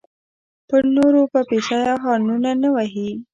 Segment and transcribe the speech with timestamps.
[0.67, 3.09] پر نورو به بېځایه هارنونه نه وهې.